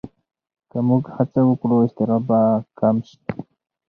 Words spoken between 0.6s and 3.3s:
که موږ هڅه وکړو، اضطراب به کم شي.